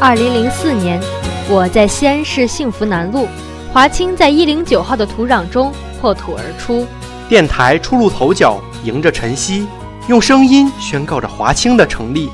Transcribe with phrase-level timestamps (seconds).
[0.00, 1.00] 二零零四年，
[1.48, 3.28] 我在西安市幸福南路，
[3.72, 6.86] 华清在一零九号的土壤中破土而出。
[7.28, 9.66] 电台初露头角，迎着晨曦，
[10.06, 12.30] 用声音宣告着华清的成立。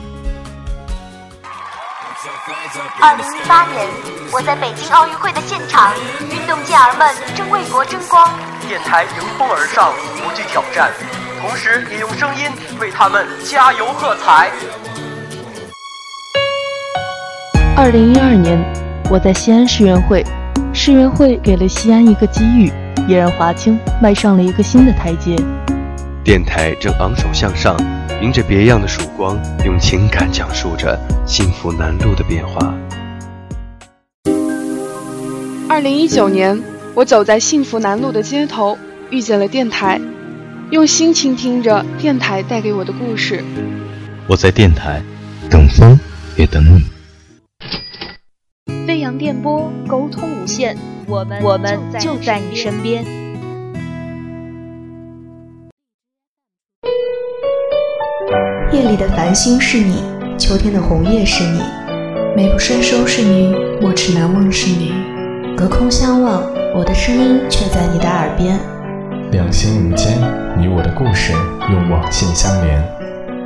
[3.01, 3.89] 二零一八年，
[4.31, 5.95] 我在北京奥运会的现场，
[6.31, 8.31] 运动健儿们正为国争光。
[8.69, 10.91] 电台迎风而上，不惧挑战，
[11.41, 12.45] 同时也用声音
[12.79, 14.51] 为他们加油喝彩。
[17.77, 18.57] 二零一二年，
[19.11, 20.25] 我在西安世园会，
[20.73, 22.71] 世园会给了西安一个机遇，
[23.09, 25.35] 也让华清迈上了一个新的台阶。
[26.23, 27.77] 电台正昂首向上，
[28.23, 32.73] 迎着别样的曙光，用情感讲述着幸福南路的变化。
[35.69, 36.63] 二零一九年，
[36.95, 38.79] 我走在幸福南路的街头，
[39.11, 40.01] 遇见了电台，
[40.71, 43.43] 用心倾听着电台带给我的故事。
[44.29, 45.03] 我在电台，
[45.51, 45.99] 等风
[46.37, 46.94] 也等你。
[49.05, 50.75] 飞扬电波，沟通无限，
[51.07, 53.05] 我们我们就在你身边。
[58.73, 60.03] 夜里的繁星是你，
[60.39, 61.61] 秋天的红叶是你，
[62.35, 64.95] 美不胜收是你，莫齿难忘是你。
[65.55, 66.43] 隔空相望，
[66.75, 68.59] 我的声音却在你的耳边。
[69.33, 70.17] 两心无间，
[70.57, 71.35] 你我的故事
[71.71, 72.83] 用网线相连。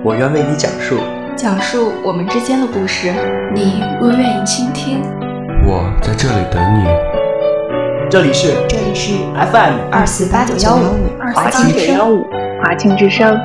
[0.05, 0.99] 我愿为你讲述，
[1.35, 3.13] 讲述我们之间的故事，
[3.53, 5.03] 你若愿意倾听。
[5.71, 6.85] 我在这里等你。
[8.11, 12.25] 这里是这里是 FM 二四八九幺五华清九幺五
[12.63, 13.39] 华清之声。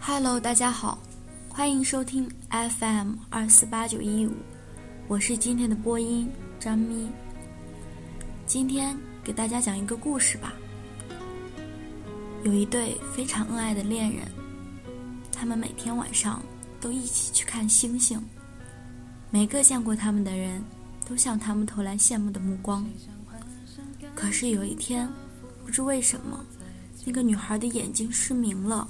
[0.00, 0.96] Hello，大家好，
[1.50, 4.32] 欢迎收听 FM 二四八九一五，
[5.06, 7.10] 我是今天的播音张咪。
[8.46, 10.54] 今天给大家讲一个故事吧。
[12.44, 14.22] 有一对非常恩爱的恋人，
[15.32, 16.42] 他们每天晚上
[16.78, 18.22] 都一起去看星星。
[19.30, 20.62] 每个见过他们的人
[21.08, 22.86] 都向他们投来羡慕的目光。
[24.14, 25.08] 可是有一天，
[25.64, 26.44] 不知为什么，
[27.06, 28.86] 那个女孩的眼睛失明了，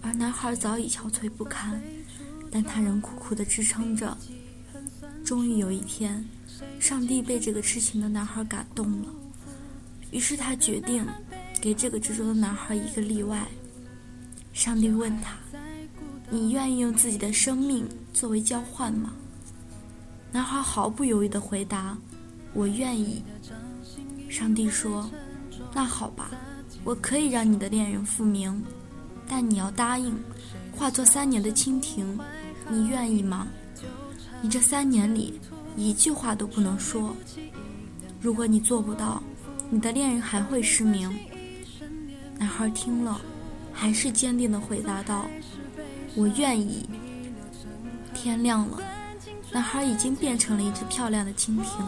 [0.00, 1.82] 而男孩早已憔悴不堪，
[2.48, 4.16] 但他仍苦苦地支撑着。
[5.24, 6.24] 终于有一天，
[6.78, 9.08] 上帝被这个痴情的男孩感动了，
[10.12, 11.04] 于是他决定。
[11.62, 13.46] 给这个执着的男孩一个例外。
[14.52, 15.36] 上帝问他
[16.28, 19.12] ：“你愿意用自己的生命作为交换吗？”
[20.32, 21.96] 男孩毫不犹豫地回答
[22.52, 23.22] ：“我愿意。”
[24.28, 25.08] 上帝说
[25.72, 26.32] ：“那好吧，
[26.82, 28.60] 我可以让你的恋人复明，
[29.28, 30.12] 但你要答应，
[30.72, 32.18] 化作三年的蜻蜓。
[32.68, 33.46] 你愿意吗？
[34.40, 35.38] 你这三年里
[35.76, 37.14] 一句话都不能说。
[38.20, 39.22] 如果你做不到，
[39.70, 41.08] 你的恋人还会失明。”
[42.42, 43.20] 男孩听了，
[43.72, 45.26] 还是坚定地回答道
[46.16, 46.84] ：“我愿意。”
[48.12, 48.82] 天亮了，
[49.52, 51.86] 男孩已经变成了一只漂亮的蜻蜓。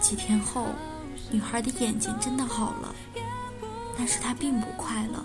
[0.00, 0.68] 几天后，
[1.30, 2.94] 女孩的眼睛真的好了，
[3.98, 5.22] 但是她并不快乐。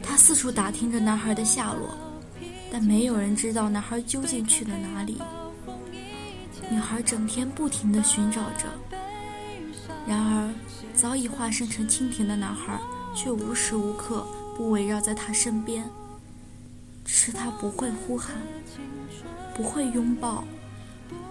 [0.00, 1.98] 她四处打听着男孩的下落，
[2.70, 5.20] 但没有人知道男孩究竟去了哪里。
[6.70, 8.68] 女孩整天不停地寻找着，
[10.06, 10.48] 然而。
[10.94, 12.80] 早已化身成蜻蜓的男孩，
[13.14, 14.26] 却无时无刻
[14.56, 15.88] 不围绕在她身边。
[17.04, 18.34] 只是他不会呼喊，
[19.54, 20.42] 不会拥抱，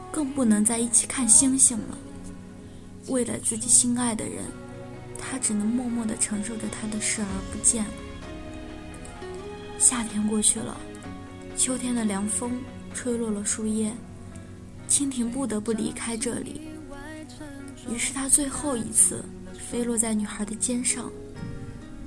[0.09, 1.97] 更不能在一起看星星了。
[3.07, 4.45] 为了自己心爱的人，
[5.19, 7.85] 他只能默默地承受着他的视而不见。
[9.77, 10.77] 夏天过去了，
[11.57, 12.53] 秋天的凉风
[12.94, 13.91] 吹落了树叶，
[14.88, 16.62] 蜻蜓不得不离开这里。
[17.94, 19.23] 于是他最后一次。
[19.69, 21.11] 飞落在女孩的肩上，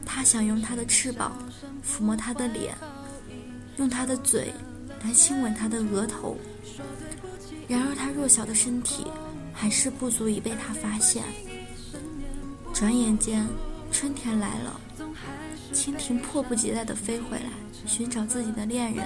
[0.07, 1.37] 他想用他的翅膀
[1.85, 2.75] 抚摸她的脸，
[3.77, 4.53] 用他的嘴
[5.05, 6.37] 来亲吻她的额头。
[7.67, 9.07] 然而，他弱小的身体
[9.53, 11.23] 还是不足以被他发现。
[12.73, 13.47] 转眼间，
[13.93, 14.81] 春天来了，
[15.75, 17.51] 蜻蜓迫不及待地飞回来，
[17.85, 19.05] 寻找自己的恋人。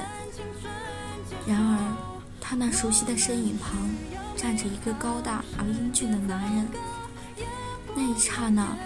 [1.47, 1.97] 然而，
[2.41, 3.91] 他那熟悉的身影旁，
[4.37, 6.69] 站着一个高大而英俊的男人。
[7.95, 8.77] 那一刹那，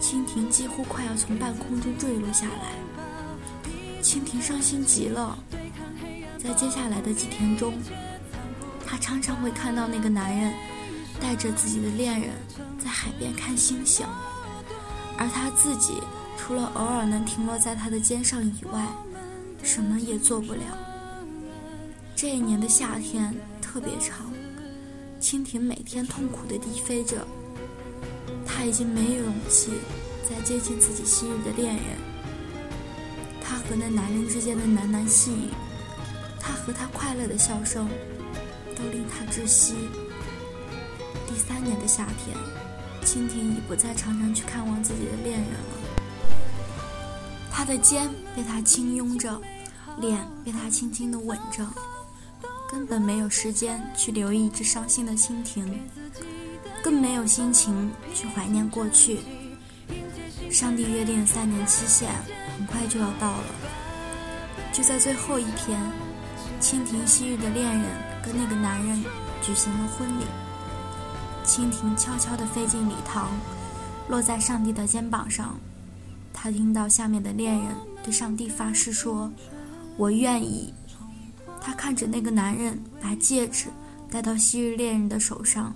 [0.00, 2.72] 蜻蜓几乎快要从半空中坠落下来。
[4.02, 5.38] 蜻蜓伤心极了，
[6.38, 7.74] 在接下来的几天中，
[8.86, 10.52] 他常常会看到那个男人
[11.20, 12.30] 带着自己的恋人
[12.78, 14.06] 在海边看星星，
[15.16, 15.94] 而他自己
[16.36, 18.86] 除了偶尔能停落在他的肩上以外，
[19.62, 20.60] 什么也做不了。
[22.14, 24.32] 这一年的夏天特别长，
[25.20, 27.26] 蜻蜓每天痛苦地低飞着。
[28.54, 29.72] 他已经没有勇气
[30.30, 31.84] 再接近自己昔日的恋人。
[33.42, 35.48] 他和那男人之间的喃喃细语，
[36.40, 37.88] 他和他快乐的笑声，
[38.76, 39.74] 都令他窒息。
[41.26, 42.36] 第三年的夏天，
[43.04, 45.58] 蜻蜓已不再常常去看望自己的恋人了。
[47.50, 49.40] 他的肩被他轻拥着，
[49.98, 51.66] 脸被他轻轻地吻着，
[52.70, 55.80] 根本没有时间去留意一只伤心的蜻蜓，
[56.84, 59.20] 更没有心情去怀念过去。
[60.50, 62.10] 上帝约定三年期限
[62.58, 63.44] 很快就要到了，
[64.70, 65.80] 就在最后一天，
[66.60, 67.86] 蜻蜓昔日的恋人
[68.22, 69.02] 跟那个男人
[69.40, 70.24] 举行了婚礼。
[71.46, 73.30] 蜻蜓悄悄地飞进礼堂，
[74.06, 75.58] 落在上帝的肩膀上。
[76.34, 79.32] 他听到下面的恋人对上帝发誓说
[79.96, 80.74] ：“我愿意。”
[81.62, 83.68] 他看着那个男人把戒指
[84.10, 85.74] 戴到昔日恋人的手上，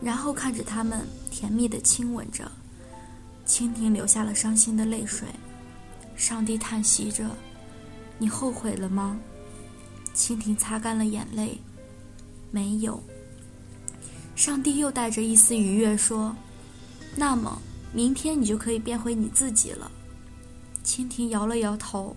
[0.00, 2.50] 然后看着他们甜蜜地亲吻着。
[3.46, 5.28] 蜻蜓流下了伤心的泪水。
[6.16, 7.30] 上帝叹息着
[8.18, 9.18] ：“你后悔了吗？”
[10.14, 11.60] 蜻蜓擦干了眼泪
[12.50, 13.02] ：“没有。”
[14.34, 16.34] 上帝又带着一丝愉悦说
[17.16, 17.60] ：“那么。”
[17.92, 19.90] 明天你就可以变回你自己了。
[20.84, 22.14] 蜻蜓摇了摇头，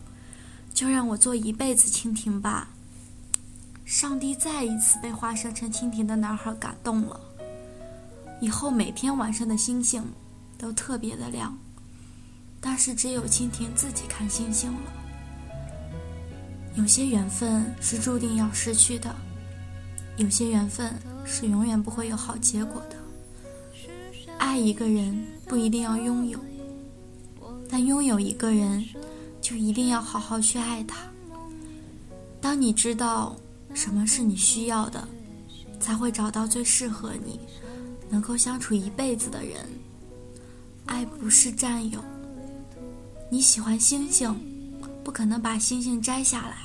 [0.73, 2.67] 就让我做一辈子蜻蜓吧。
[3.85, 7.17] 上帝再一次被化身成蜻蜓的男孩感动了。
[8.41, 10.03] 以后每天晚上的星星
[10.57, 11.57] 都特别的亮，
[12.61, 14.93] 但是只有蜻蜓自己看星星了。
[16.75, 19.13] 有些缘分是注定要失去的，
[20.17, 20.93] 有些缘分
[21.25, 22.95] 是永远不会有好结果的。
[24.37, 26.39] 爱一个人不一定要拥有，
[27.69, 28.85] 但拥有一个人，
[29.41, 30.97] 就一定要好好去爱他。
[32.39, 33.35] 当你知道
[33.73, 35.05] 什么是你需要的，
[35.77, 37.37] 才会找到最适合你、
[38.09, 39.57] 能够相处一辈子的人。
[40.85, 42.03] 爱不是占有。
[43.29, 44.35] 你喜欢星星，
[45.03, 46.57] 不可能把星星摘下来，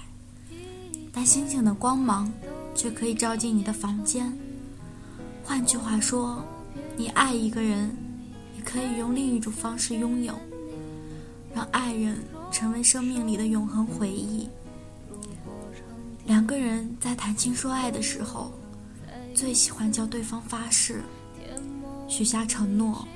[1.12, 2.32] 但星星的光芒
[2.74, 4.32] 却可以照进你的房间。
[5.44, 6.44] 换句话说。
[6.96, 7.90] 你爱一个人，
[8.56, 10.32] 也可以用另一种方式拥有，
[11.52, 12.16] 让爱人
[12.52, 14.48] 成为生命里的永恒回忆。
[16.24, 18.52] 两个人在谈情说爱的时候，
[19.34, 21.02] 最喜欢叫对方发誓，
[22.14, 23.08] 许下承诺。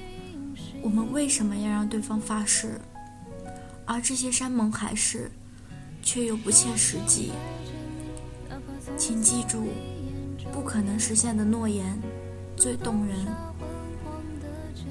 [0.83, 2.81] 我们为什么要让对方发誓？
[3.87, 5.31] 而这些山盟海誓，
[6.03, 7.31] 却又不切实际。
[8.97, 9.69] 请记住，
[10.53, 11.97] 不可能实现的诺言，
[12.57, 13.17] 最动人。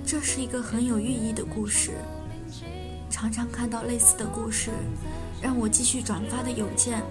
[0.06, 1.92] 这是一个很有寓意的故事。
[3.10, 4.72] 常常看到类似的故事，
[5.42, 7.04] 让我继续转发的邮件，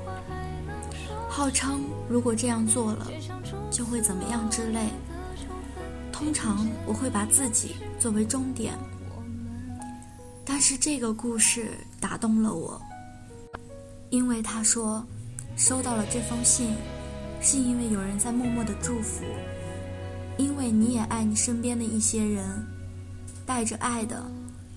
[1.29, 3.07] 号称如果这样做了，
[3.71, 4.89] 就会怎么样之类。
[6.19, 8.73] 通常我会把自己作为终点，
[10.47, 12.81] 但是这个故事打动了我，
[14.09, 15.05] 因为他说
[15.59, 16.71] 收到了这封信，
[17.43, 19.25] 是因为有人在默默的祝福，
[20.39, 22.43] 因为你也爱你身边的一些人。
[23.45, 24.27] 带着爱的，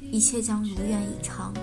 [0.02, 1.54] 一切将如愿以偿。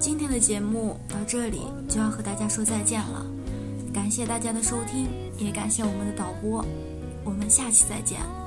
[0.00, 3.24] 今天的节目到这里就要和大家说再见了，
[3.94, 5.06] 感谢大家的收听，
[5.38, 6.62] 也感谢我们的导播，
[7.24, 8.37] 我们下期再见。